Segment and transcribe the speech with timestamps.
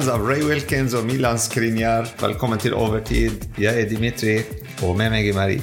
[0.00, 3.42] Fans av Ray Wilkins og Milan Skriniar, velkommen til Overtid.
[3.60, 4.38] Jeg er Dimitri,
[4.80, 5.60] og med meg er Marie.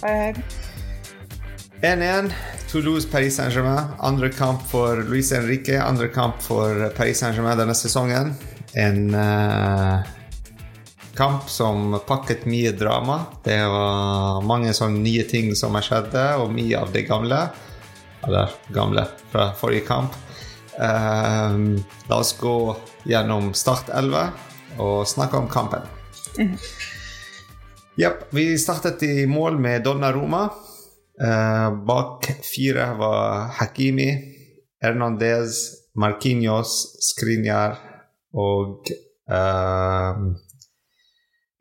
[0.00, 0.32] Hei, hei.
[1.86, 2.32] 1-1.
[2.72, 3.92] Toulouse Paris Saint-Germain.
[4.02, 5.78] Andre kamp for Luis Henrique.
[5.78, 8.34] Andre kamp for Paris Saint-Germain denne sesongen.
[8.74, 10.02] En uh,
[11.14, 13.20] kamp som pakket mye drama.
[13.46, 17.44] Det var mange sånne nye ting som skjedde, og mye av det gamle.
[18.26, 20.23] Eller gamle fra forrige kamp.
[20.78, 21.58] Eh,
[22.08, 24.30] la oss gå gjennom Start 11
[24.82, 25.86] og snakke om kampen.
[27.94, 30.48] Japp, vi startet i mål med Donnaroma.
[31.14, 34.08] Uh, bak fire var Hakimi,
[34.82, 35.60] Hernandez,
[35.94, 36.72] Marquinhos,
[37.06, 37.76] Skriniar
[38.34, 38.90] og
[39.30, 40.24] uh,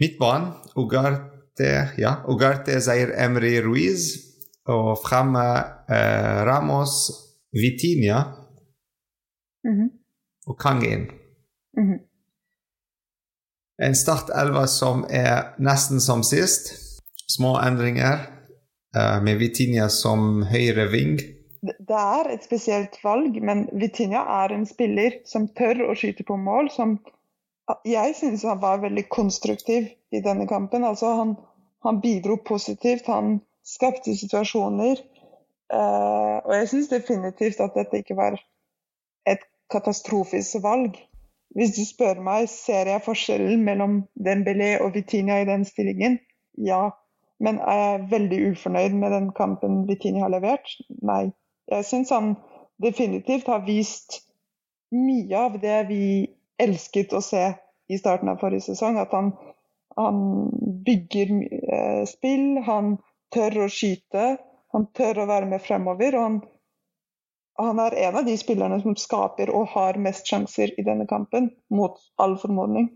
[0.02, 1.70] midtbanen Ugarte,
[2.02, 4.10] ja, Ugarte Zair Emry Ruiz.
[4.66, 5.46] Og fremme
[5.86, 7.12] uh, Ramos,
[9.64, 9.92] Mhm,
[10.48, 11.12] og Kangin.
[11.78, 12.00] -hmm.
[13.82, 16.74] En startelver som er nesten som sist.
[17.30, 18.30] Små endringer.
[18.96, 21.16] eh, med Vitinha som høyre ving.
[21.64, 26.38] Det er et spesielt valg, men Vitinha er en spiller som tør å skyte på
[26.38, 26.70] mål.
[26.72, 27.00] Som
[27.86, 30.84] jeg synes han var veldig konstruktiv i denne kampen.
[30.84, 31.36] Altså han,
[31.86, 35.02] han bidro positivt, han skapte situasjoner.
[35.74, 38.38] eh, og jeg syns definitivt at dette ikke var
[39.26, 39.42] et
[39.72, 40.98] katastrofiskt valg.
[41.54, 46.18] Hvis du spør meg, ser jeg forskjellen mellom Dembélé og Vitinha i den stillingen?
[46.58, 46.90] Ja.
[47.44, 50.70] Men er jeg veldig ufornøyd med den kampen Vitinha har levert?
[51.06, 51.34] Nei.
[51.70, 52.36] Jeg syns han
[52.82, 54.24] definitivt har vist
[54.94, 56.04] mye av det vi
[56.62, 57.44] elsket å se
[57.90, 58.98] i starten av forrige sesong.
[59.02, 59.34] At han,
[59.98, 60.24] han
[60.86, 62.98] bygger eh, spill, han
[63.34, 64.36] tør å skyte,
[64.74, 66.18] han tør å være med fremover.
[66.18, 66.42] og han
[67.62, 71.52] han er en av de spillerne som skaper og har mest sjanser i denne kampen,
[71.70, 72.90] mot all formodning.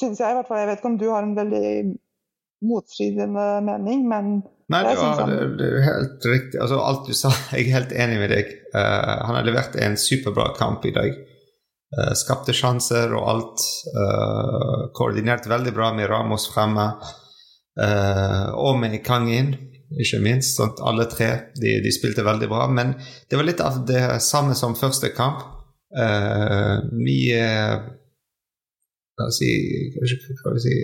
[0.00, 0.62] Syns jeg i hvert fall.
[0.62, 1.72] Jeg vet ikke om du har en veldig
[2.70, 4.32] motstridende mening, men
[4.70, 6.60] Nei, det var han- det, er helt riktig.
[6.60, 8.52] Altså, alt du sa, jeg er helt enig med deg.
[8.74, 11.16] Uh, han har levert en superbra kamp i dag.
[11.90, 13.64] Uh, skapte sjanser og alt.
[13.96, 16.92] Uh, koordinert veldig bra med Ramos fremme.
[17.80, 19.54] Og med Kangin,
[19.98, 20.56] ikke minst.
[20.56, 22.66] Sånn, at alle tre de, de spilte veldig bra.
[22.70, 22.94] Men
[23.28, 25.42] det var litt av det samme som første kamp.
[25.90, 27.46] Uh, mye
[29.20, 30.74] skal jeg si, hva si,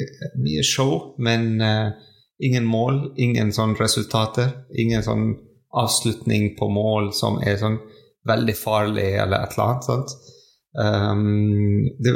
[0.43, 1.95] mye show, men uh,
[2.43, 4.51] ingen mål, ingen sånn resultater.
[4.77, 5.29] Ingen sånn
[5.77, 7.79] avslutning på mål som er sånn
[8.27, 9.87] veldig farlig, eller et eller annet.
[9.87, 10.33] sant?
[10.77, 12.13] Um, det,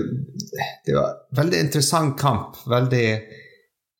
[0.86, 2.58] det var veldig interessant kamp.
[2.68, 3.06] Veldig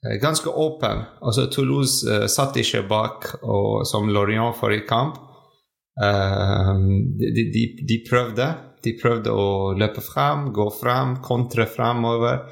[0.00, 1.02] Ganske åpen.
[1.20, 5.18] Altså Toulouse eh, satt ikke bak og, som Lorient forrige kamp.
[6.00, 8.46] Um, de, de, de, de prøvde.
[8.80, 12.46] De prøvde å løpe frem, gå frem, kontre fremover.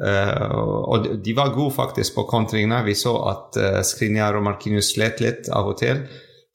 [0.00, 2.80] Eh, og de, var gode faktisk på kontringene.
[2.88, 6.00] Vi så at uh, Skriniar og Markinius slet litt av og til.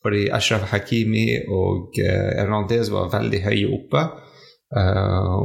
[0.02, 4.08] Fordi Ashraf Hakimi og uh, Hernandez var veldig høye oppe.
[4.76, 5.40] Eh,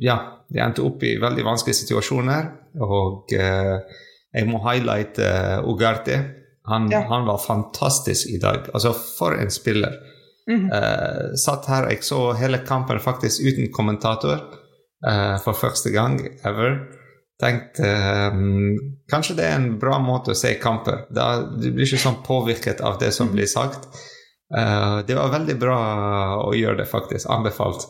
[0.00, 0.16] ja,
[0.48, 2.50] de endte opp i veldig vanskelige situasjoner.
[2.86, 4.02] Og eh,
[4.36, 6.18] jeg må highlighte uh, Ugarte.
[6.66, 7.04] Han, Ja.
[7.08, 8.68] han var fantastisk i dag.
[8.74, 9.92] Altså, for en spiller.
[10.50, 10.70] Mm -hmm.
[10.74, 14.38] uh, satt her, jeg så hele kampen faktisk uten kommentator
[15.08, 16.78] uh, for første gang ever.
[17.40, 17.82] Tenkte
[18.32, 18.78] um,
[19.10, 21.06] kanskje det er en bra måte å se kamper.
[21.10, 23.88] Da, du blir ikke sånn påvirket av det som blir sagt.
[24.58, 25.78] Uh, det var veldig bra
[26.46, 27.26] å gjøre det, faktisk.
[27.30, 27.86] Anbefalt.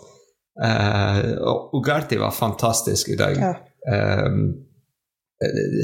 [0.65, 3.37] Eh, og Ugarti var fantastisk i dag.
[3.37, 3.53] Ja.
[3.93, 4.27] Eh,
[5.45, 5.83] eh,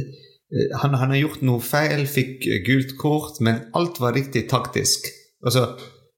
[0.83, 5.09] han, han har gjort noe feil, fikk gult kort, men alt var riktig taktisk.
[5.45, 5.67] Altså,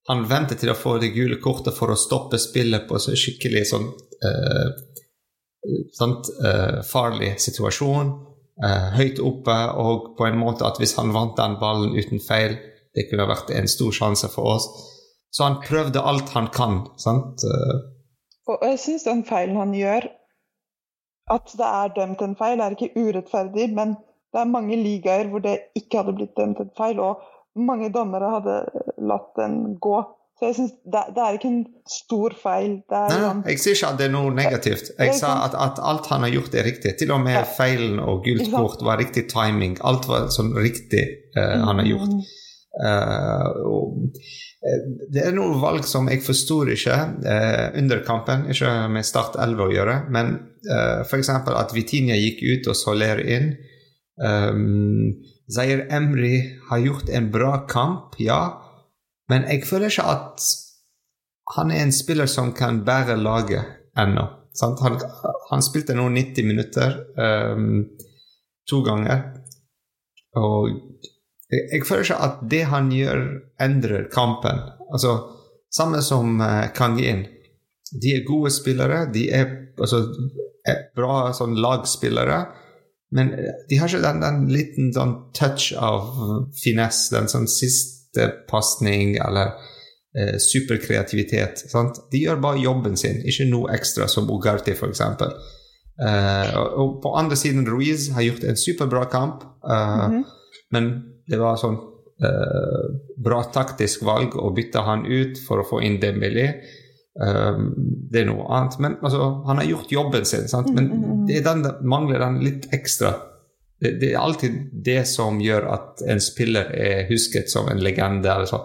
[0.08, 3.62] han ventet til å få det gule kortet for å stoppe spillet på en skikkelig
[3.70, 3.86] sånn
[4.26, 4.72] eh,
[5.96, 8.10] sant, eh, farlig situasjon.
[8.64, 12.58] eh, høyt oppe, og på en måte at hvis han vant den ballen uten feil,
[12.94, 14.68] det kunne vært en stor sjanse for oss.
[15.34, 16.84] Så han prøvde alt han kan.
[16.98, 17.42] sant?
[17.42, 17.80] Eh,
[18.46, 20.06] Og jeg syns den feilen han gjør,
[21.32, 23.96] at det er dømt en feil, er ikke urettferdig, men
[24.34, 27.22] det er mange ligaer hvor det ikke hadde blitt dømt en feil, og
[27.54, 28.58] mange dommere hadde
[29.06, 30.02] latt den gå.
[30.34, 32.72] Så jeg synes det, det er ikke en stor feil.
[32.90, 33.18] Nei,
[33.52, 34.90] jeg sier ikke at det er noe negativt.
[34.98, 36.96] Jeg sa at, at alt han har gjort, er riktig.
[36.98, 37.44] Til og med Ja.
[37.46, 39.78] feilen og gult kort var riktig timing.
[39.86, 41.04] Alt var sånn riktig
[41.38, 42.26] uh, han har gjort.
[42.74, 44.08] Eh, og,
[44.66, 44.80] eh,
[45.14, 46.96] det er noen valg som jeg forstår ikke
[47.30, 50.34] eh, under kampen, ikke med Start 11 å gjøre, men
[50.66, 51.30] uh, f.eks.
[51.30, 53.52] at Vitinia gikk ut og Soler inn.
[54.14, 58.60] Um, Zair Emry har gjort en bra kamp, ja,
[59.28, 60.44] men jeg føler ikke at
[61.56, 63.64] han er en spiller som kan bære laget.
[63.98, 64.24] ennå.
[64.60, 65.00] Han,
[65.50, 66.96] han, spilte nå 90 minutter
[67.54, 67.84] um,
[68.70, 69.22] to ganger.
[70.36, 70.68] Og
[71.50, 73.22] jeg, jeg, føler ikke at det han gjør,
[73.60, 74.62] endrer kampen.
[74.92, 75.18] Altså,
[75.74, 77.24] Samme som uh, Kangin.
[78.02, 79.08] De er gode spillere.
[79.14, 80.04] De er, altså,
[80.94, 82.38] bra sånn, lagspillere.
[83.14, 83.30] Men
[83.68, 86.08] de har ikke den, den liten sånn touch av
[86.58, 89.52] finesse, den sånn siste pasning eller
[90.18, 91.66] eh, superkreativitet.
[91.70, 92.00] Sant?
[92.10, 95.04] De gjør bare jobben sin, ikke noe ekstra, som Ugarti, f.eks.
[95.94, 100.24] Eh, og, og på andre siden, Ruiz har gjort en superbra kamp, eh, mm -hmm.
[100.74, 100.90] men
[101.30, 101.78] det var sånn
[102.24, 102.86] eh,
[103.24, 106.48] bra taktisk valg å bytte han ut for å få inn Dembélé.
[107.14, 107.68] Um,
[108.10, 108.78] det er noe annet.
[108.82, 110.72] Men altså, han har gjort jobben sin, sant?
[110.74, 111.22] men mm, mm, mm.
[111.28, 113.14] det den, mangler den litt ekstra.
[113.80, 118.30] Det, det, er alltid det som gjør at en spiller er husket som en legende.
[118.30, 118.64] eller så.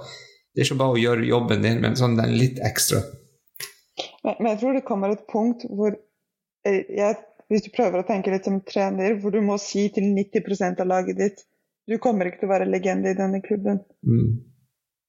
[0.54, 3.04] Det er ikke bare å gjøre jobben din, men sånn den litt ekstra.
[4.24, 7.20] Men, men, jeg tror det kommer et punkt hvor eh, jeg,
[7.52, 10.90] hvis du prøver å tenke litt som trener, hvor du må si til 90% av
[10.90, 11.46] laget ditt
[11.90, 13.80] du kommer ikke til å være legende i denne klubben.
[14.06, 14.42] Mm.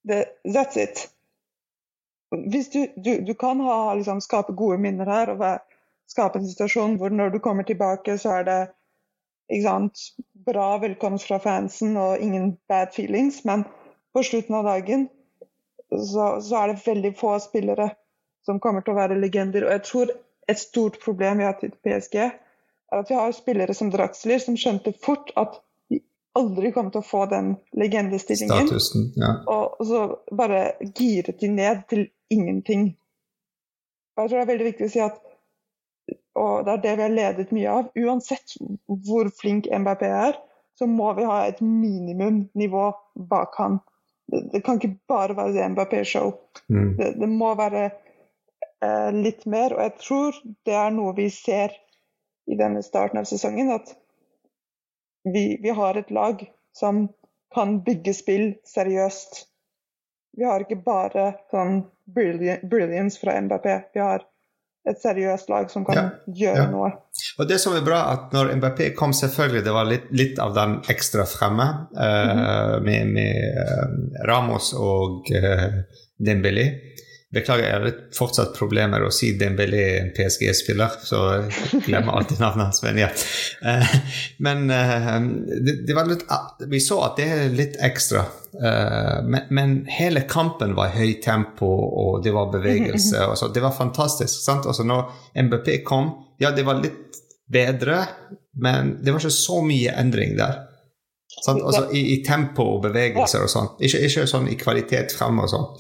[0.09, 1.11] Det, that's it
[2.31, 5.45] hvis du, du, du kan ha, liksom, skape gode minner her og
[6.11, 10.03] skape en situasjon hvor når du kommer tilbake, så er det sant,
[10.47, 13.43] bra velkomst fra fansen og ingen bad feelings.
[13.45, 13.65] Men
[14.15, 15.09] på slutten av dagen
[15.91, 17.91] så, så, er det veldig få spillere
[18.47, 19.67] som kommer til å være legender.
[19.67, 20.15] Og jeg tror
[20.51, 24.59] et stort problem vi har til PSG, er at vi har spillere som Draxler som
[24.59, 25.61] skjønte fort at
[26.41, 28.69] aldri kom til å få den legendestillingen.
[28.69, 29.35] Statusen, ja.
[29.53, 30.05] Og så
[30.37, 30.65] bare
[30.97, 32.91] giret de ned til ingenting.
[34.17, 35.21] Og jeg tror det er veldig viktig å si at
[36.41, 37.89] og det er det vi har ledet mye av.
[37.99, 38.55] Uansett
[38.87, 40.39] hvor flink MBP er,
[40.79, 42.85] så må vi ha et minimumnivå
[43.31, 43.81] bak han.
[44.31, 46.33] Det, det kan ikke bare være det MBP-show.
[46.71, 46.95] Mm.
[46.97, 49.75] Det, det, må være eh, litt mer.
[49.77, 50.39] Og jeg tror
[50.69, 51.75] det er noe vi ser
[52.51, 53.73] i denne starten av sesongen.
[53.75, 53.93] At
[55.25, 56.43] vi, vi har et lag
[56.77, 57.09] som
[57.55, 59.45] kan bygge spill seriøst.
[60.39, 61.83] Vi har ikke bare sånn
[62.15, 63.67] brilliance fra MBP.
[63.95, 64.23] Vi har
[64.89, 66.05] et seriøst lag som kan ja,
[66.45, 66.69] gjøre ja.
[66.73, 66.91] noe.
[67.39, 70.55] Og det som er bra, at når MBP kom, selvfølgelig det var litt, litt av
[70.57, 72.81] den ekstra fremme mm -hmm.
[72.87, 75.69] med, med uh, Ramos og uh,
[76.19, 76.67] Dembélé.
[77.31, 82.41] Beklager, jeg har fortsatt problemer å si Dembélé er en PSG-spiller, så jeg glemmer alltid
[82.43, 82.81] navnet hans.
[82.83, 83.07] Men, ja.
[83.63, 83.93] Eh,
[84.43, 85.07] men eh,
[85.63, 86.25] det, det, var litt
[86.67, 88.25] Vi så at det er litt ekstra.
[88.51, 91.69] Eh, men, men hele kampen var i høyt tempo,
[92.03, 93.23] og det var bevegelse.
[93.29, 93.53] Og så.
[93.55, 94.43] Det var fantastisk.
[94.43, 94.67] sant?
[94.67, 95.07] Altså når
[95.39, 96.11] MBP kom,
[96.43, 98.01] ja, det var litt bedre,
[98.59, 100.65] men det var ikke så mye endring der.
[101.47, 103.73] Altså, i, i, tempo og bevegelser og sånn.
[103.87, 105.71] Ikke, ikke sånn i kvalitet frem og sånn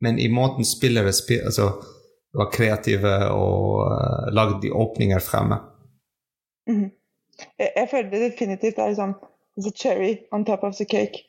[0.00, 1.72] men i måten spillere spil, altså,
[2.38, 5.58] var kreative og uh, lagde de åpninger fremme.
[6.68, 6.90] Mm.
[7.58, 9.14] Jeg, jeg, føler det definitivt er liksom
[9.62, 11.24] the cherry on top of the cake.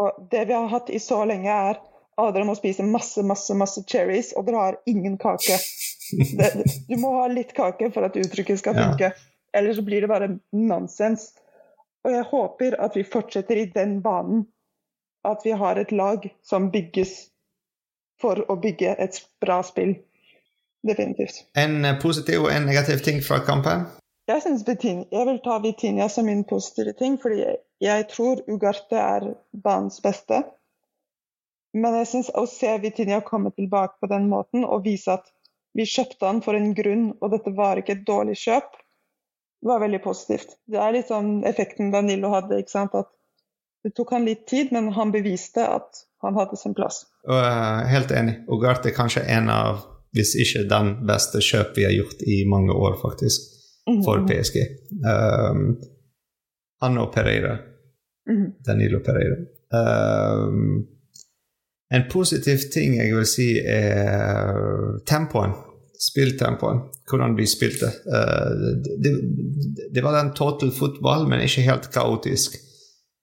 [0.00, 1.80] Og det vi har hatt i så lenge, er
[2.16, 5.58] at dere må spise masse, masse, masse cherries, og dere har ingen kake.
[6.38, 6.52] Det,
[6.86, 9.08] du må ha litt kake for at uttrykket skal funke.
[9.10, 9.32] Ja.
[9.58, 11.32] Ellers så blir det bare nonsens.
[12.06, 14.44] Og jeg håper at vi fortsetter i den banen.
[15.26, 17.16] At vi har et lag som bygges
[18.20, 19.96] for å bygge et bra spill.
[20.86, 21.44] Definitivt.
[21.58, 23.86] En eh, positiv og en negativ ting fra kampen?
[24.26, 29.28] Jeg, jeg vil ta Vitinia som min positive ting, fordi jeg, jeg tror Ugarte er
[29.52, 30.42] banens beste.
[31.76, 35.28] Men jeg syns å se Vitinia komme tilbake på den måten og vise at
[35.76, 38.78] vi kjøpte han for en grunn, og dette var ikke et dårlig kjøp,
[39.66, 40.56] var veldig positivt.
[40.70, 42.62] Det er litt sånn effekten Danilo hadde.
[42.62, 42.96] ikke sant?
[42.96, 43.10] At
[43.86, 47.04] det tok han litt tid, men han beviste at han hadde sin plass.
[47.28, 48.40] Uh, helt enig.
[48.50, 49.84] Ugarte er kanskje en av,
[50.16, 53.46] hvis ikke den beste kjøp vi har gjort i mange år, faktisk,
[53.86, 54.02] -hmm.
[54.04, 54.26] for mhm.
[54.26, 54.56] PSG.
[55.06, 55.76] Um,
[56.82, 57.58] han og Pereira.
[58.28, 58.62] -hmm.
[58.66, 59.36] Danilo Pereira.
[59.78, 60.86] Um,
[61.94, 64.54] en positiv ting jeg vil si, er
[65.06, 65.50] tempoen.
[66.10, 66.80] Spilltempoen.
[67.10, 67.86] Hvordan vi spilte.
[67.86, 68.50] Uh,
[69.04, 69.12] det,
[69.94, 72.50] det, var den total fotball, men ikke helt kaotisk.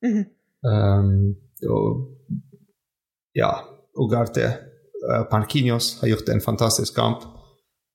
[0.04, 0.24] Mm -hmm.
[0.64, 1.36] Um,
[1.70, 1.88] og
[3.36, 3.52] ja,
[4.00, 4.54] Ugarte.
[5.04, 7.26] Uh, Parquinhos har gjort en fantastisk kamp.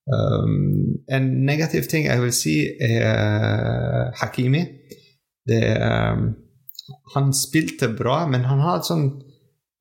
[0.08, 4.64] Um, en negativ ting jeg vil si, er Hakimi.
[5.48, 6.28] Det, um,
[7.14, 9.08] han spilte bra, men han har et sånn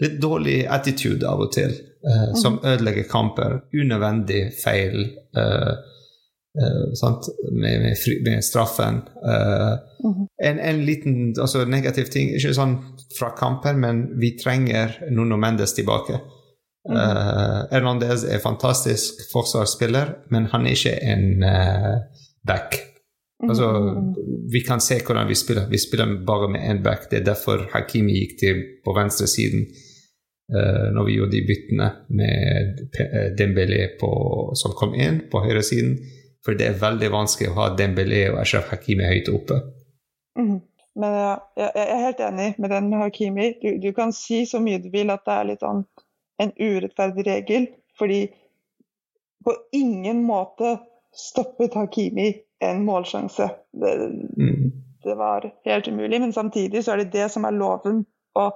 [0.03, 1.73] litt dårlig attitude av og til,
[2.05, 2.39] uh, mm.
[2.39, 3.61] som ødelegger kamper.
[3.75, 5.07] Unødvendig feil.
[5.35, 5.75] Uh,
[6.57, 6.89] Uh,
[7.51, 7.95] med, med,
[8.25, 8.95] med, straffen.
[10.03, 10.27] Mm -hmm.
[10.43, 12.77] en, en, liten altså negativ ting, ikke sånn
[13.19, 16.19] fra kampen, men vi trenger Nuno Mendes tilbake.
[16.89, 21.95] Uh, Hernandez er fantastisk forsvarsspiller, men han er ikke en uh,
[22.47, 22.77] back.
[23.43, 23.67] Altså,
[24.51, 25.67] vi kan se hvordan vi spiller.
[25.69, 27.11] Vi spiller bare med én back.
[27.11, 29.67] Det er derfor Hakimi gikk til på venstresiden
[30.55, 32.81] uh, når vi gjorde de byttene med
[33.39, 34.11] Dembélé på,
[34.55, 35.97] som kom inn på høyresiden.
[36.47, 39.59] For det er veldig vanskelig å ha Dembélé og Ashraf Hakimi høyt oppe.
[40.39, 40.61] Mm.
[40.95, 43.49] Men ja, jeg, er helt enig med den med Hakimi.
[43.59, 45.83] Du, du, kan si så mye du vil at det er litt sånn
[46.39, 47.67] en urettferdig regel,
[47.99, 48.21] fordi
[49.43, 50.77] på ingen måte
[51.11, 52.29] stoppet Hakimi
[52.63, 53.49] en målsjanse.
[53.75, 53.93] Det,
[54.39, 54.65] mm.
[55.03, 58.05] det var helt umulig, men samtidig så er det det som er loven.
[58.39, 58.55] og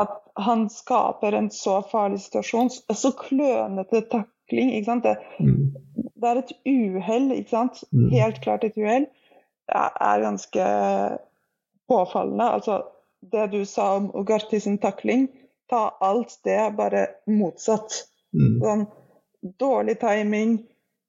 [0.00, 4.31] at han skaper en så farlig situasjon, så klønete takling.
[4.50, 5.74] Det, mm.
[5.94, 7.84] det er et uhell, ikke sant?
[7.92, 8.08] Mm.
[8.12, 9.06] Helt klart et uhell.
[9.68, 10.64] Det er ganske
[11.88, 12.48] påfallende.
[12.58, 12.82] Altså,
[13.32, 15.28] det du sa om Ugarti sin takling,
[15.70, 18.02] ta alt det bare motsatt.
[18.32, 18.58] Mm.
[18.62, 18.84] Sånn,
[19.60, 20.58] dårlig timing,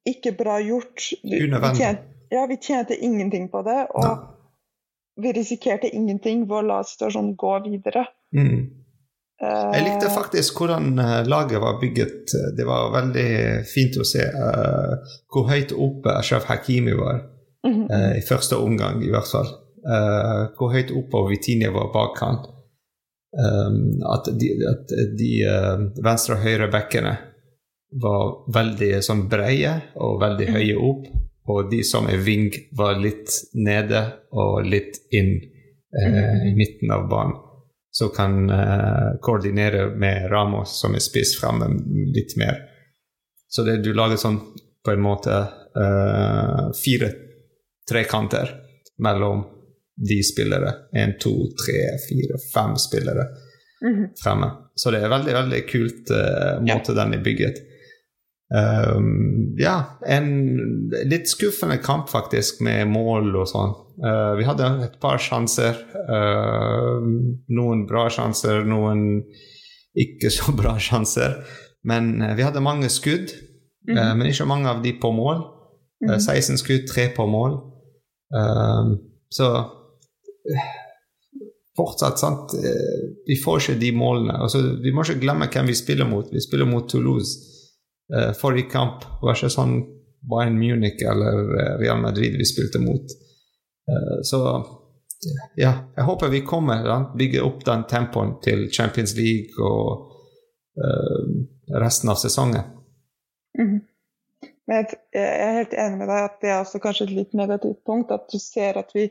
[0.08, 1.10] ikke bra gjort.
[1.24, 3.80] Vi tjente, ja, vi tjente ingenting på det.
[3.96, 4.30] Og
[5.16, 8.08] vi risikerte ingenting ved å la situasjonen gå videre.
[8.36, 8.83] Mm.
[9.44, 12.34] Jeg likte eh, faktisk hvordan eh, laget var bygget.
[12.58, 13.28] Det var veldig
[13.68, 17.24] fint å se uh, hvor høyt oppe Ashraf Hakimi var.
[17.68, 17.86] Mm -hmm.
[17.92, 19.50] uh, I første omgang, i hvert fall
[19.88, 22.38] uh, hvor høyt oppe Vitinha var bak han.
[23.34, 25.32] Um, at de, at de
[26.06, 27.18] venstre og høyre bekkene
[28.02, 30.54] var veldig sånn breie og veldig mm.
[30.54, 31.08] høye opp.
[31.48, 37.10] Og de som er ving, var litt nede og litt inn uh, i midten av
[37.10, 37.53] banen.
[37.94, 41.68] Så kan uh, koordinere med Ramos, som er spiss framme,
[42.16, 42.64] litt mer.
[43.48, 44.40] Så det, du lager sånn
[44.84, 45.36] på en måte
[45.78, 47.12] uh, fire
[47.90, 48.56] trekanter
[49.04, 49.44] mellom
[50.10, 50.74] de spillere.
[50.98, 53.28] Én, to, tre, fire, fem spillere
[53.86, 54.08] mm.
[54.24, 54.50] fremme.
[54.76, 57.04] Så det er veldig, veldig kult uh, måte ja.
[57.04, 57.62] den er bygget.
[58.54, 60.28] Um, ja, en
[61.10, 63.74] litt skuffende kamp faktisk, med mål og sånn.
[64.04, 65.80] Uh, vi hadde et par sjanser.
[66.06, 67.02] Uh,
[67.50, 69.24] noen bra sjanser, noen
[69.98, 71.40] ikke så bra sjanser.
[71.90, 73.34] Men uh, vi hadde mange skudd,
[73.90, 74.16] mm -hmm.
[74.18, 75.38] men ikke mange av de på mål.
[76.04, 76.20] Mm -hmm.
[76.20, 77.60] 16 skudd, 3 på mål.
[79.30, 79.66] så
[81.78, 82.52] fortsatt sant?
[83.28, 84.42] Vi får ikke de målene.
[84.42, 86.26] Altså, vi må ikke glemme hvem vi spiller mot.
[86.34, 87.53] Vi spiller mot Toulouse.
[88.12, 89.78] Uh, forrige kamp var ikke sånn
[90.24, 93.16] Bayern Munich eller eh, Real Madrid vi spilte mot.
[93.88, 94.40] Uh, så
[95.60, 100.10] ja, jeg håper vi kommer da, bygger opp den tempoen til Champions League og
[101.70, 102.64] resten av sesongen.
[103.60, 103.82] Mm -hmm.
[104.68, 107.84] Men jeg er helt enig med deg at det er også kanskje et litt negativt
[107.86, 108.12] punkt.
[108.16, 109.10] At du ser at vi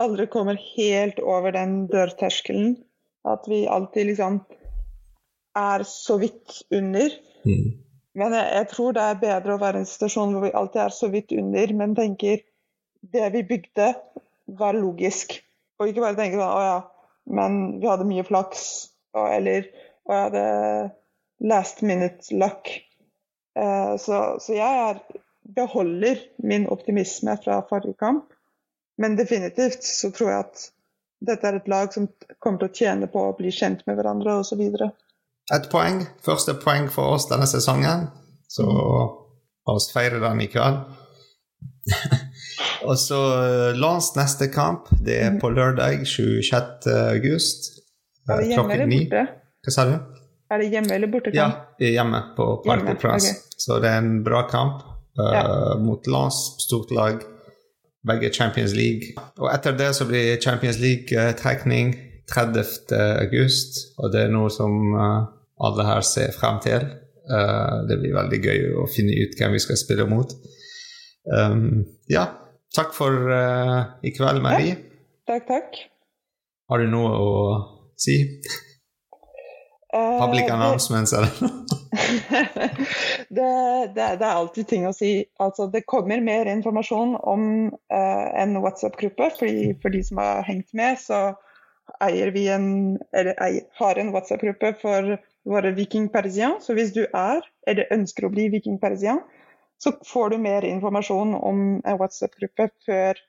[0.00, 2.76] aldri kommer helt over den dørterskelen.
[3.28, 4.40] At vi alltid liksom
[5.56, 7.16] er så vidt under.
[7.44, 7.80] Mm.
[8.18, 10.82] Men jeg, jeg, tror det er bedre å være i en situasjon hvor vi alltid
[10.82, 12.42] er så vidt under, men tenker
[13.14, 13.92] det vi bygde,
[14.58, 15.36] var logisk.
[15.78, 16.78] Og ikke bare tenke sånn å ja,
[17.30, 18.64] men vi hadde mye flaks,
[19.14, 19.68] og, eller
[20.08, 20.44] og jeg hadde
[21.52, 22.70] last minute luck.
[23.58, 25.00] Uh, så, så jeg er,
[25.54, 28.34] beholder min optimisme fra forrige kamp.
[29.00, 30.66] Men definitivt så tror jeg at
[31.30, 34.40] dette er et lag som kommer til å tjene på å bli kjent med hverandre
[34.42, 34.60] osv.
[35.50, 36.04] Et poeng.
[36.22, 38.08] Første poeng for oss denne sesongen.
[38.50, 40.82] Så la oss feire den i kveld.
[42.88, 44.90] og så eh, Lans neste kamp.
[45.02, 46.86] Det er på lørdag 26.
[47.16, 47.72] august.
[48.30, 49.26] Er det hjemme eller borte?
[49.64, 49.96] Hva sa du?
[50.50, 51.34] Er det hjemme eller borte?
[51.34, 51.50] Ja,
[51.82, 53.34] hjemme på Park de Okay.
[53.60, 54.86] Så det er en bra kamp
[55.18, 55.42] uh, ja.
[55.82, 57.20] mot Lans, stort lag
[58.06, 59.12] begge Champions League.
[59.38, 61.92] Og etter det så blir Champions League-trekning
[62.30, 62.64] 30.
[63.20, 65.26] august, og det er noe som uh,
[65.66, 66.86] alle her ser frem til.
[67.30, 70.32] Uh, det blir veldig gøy å finne ut hvem vi skal spille mot.
[71.30, 72.26] Um, ja,
[72.74, 74.78] takk for uh, i kveld, Marie.
[75.30, 75.78] Takk, takk.
[76.70, 77.30] Har du noe å
[77.98, 78.16] si?
[79.90, 81.30] Public announcements, eller?
[83.28, 83.48] det,
[83.94, 85.24] det, det, er alltid ting å si.
[85.42, 89.32] Altså, det kommer mer informasjon om uh, en WhatsApp-gruppe.
[89.38, 91.32] For de som har hengt med, så
[92.06, 95.16] eier vi en, eller eier, har en WhatsApp-gruppe for
[95.48, 96.58] våre Viking Parisien.
[96.60, 99.22] Så hvis du er, eller ønsker å bli Viking Parisien,
[99.80, 103.20] så får du mer informasjon om en WhatsApp-gruppe før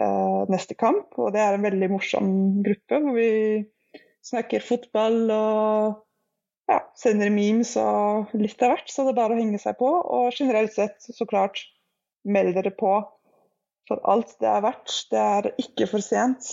[0.00, 1.14] uh, neste kamp.
[1.16, 2.28] Og det er en veldig morsom
[2.66, 3.30] gruppe hvor vi
[4.28, 6.04] snakker fotball og
[6.68, 8.92] ja, sender memes og litt av hvert.
[8.92, 9.88] Så det er bare å henge seg på.
[9.88, 11.64] Og generelt sett, så klart,
[12.28, 12.98] meld dere på
[13.88, 14.94] for alt det er verdt.
[15.08, 16.52] Det er ikke for sent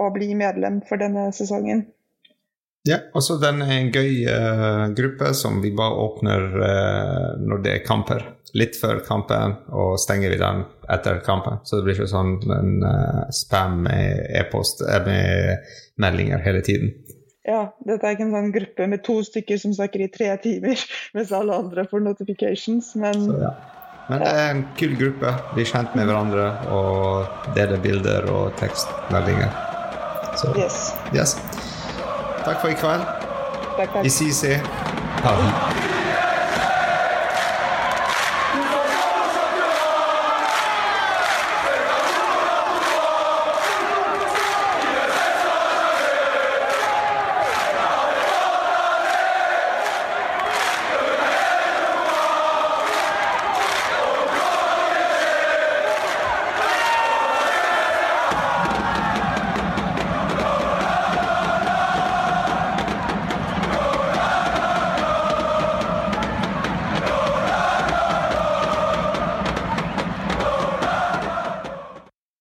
[0.00, 1.84] å bli medlem for denne sesongen.
[2.88, 7.64] Ja, og så den er en gøy uh, gruppe som vi bare åpner uh, når
[7.64, 8.24] det er kamper.
[8.56, 11.60] Litt før kampen, og stenger vi den etter kampen.
[11.62, 15.68] Så det blir ikke sånn en uh, spam med e-post med
[16.00, 16.94] meldinger hele tiden.
[17.46, 20.80] Ja, dette er ikke en sånn gruppe med to stykker som snakker i tre timer,
[21.16, 23.54] mens alle andre får notifications, men så, ja.
[24.10, 25.30] Men det er en kul gruppe.
[25.54, 29.52] Bli kjent med hverandre og dele bilder og tekstmeldinger.
[30.40, 30.80] Så yes.
[31.14, 31.36] yes.
[32.44, 33.04] Takk for i kveld.
[33.76, 34.04] Takk, takk.
[34.04, 34.56] I CC.
[35.22, 35.89] Ha Paris.